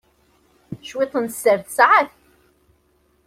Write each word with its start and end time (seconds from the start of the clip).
Cwiṭ 0.87 1.13
n 1.23 1.25
sser 1.35 1.57
tesɛa-t. 1.65 2.13